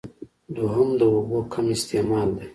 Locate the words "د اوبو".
0.99-1.39